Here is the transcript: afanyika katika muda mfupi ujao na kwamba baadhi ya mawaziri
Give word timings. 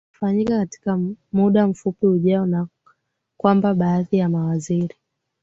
afanyika 0.15 0.57
katika 0.59 0.99
muda 1.33 1.67
mfupi 1.67 2.05
ujao 2.05 2.45
na 2.45 2.67
kwamba 3.37 3.73
baadhi 3.73 4.17
ya 4.17 4.29
mawaziri 4.29 4.95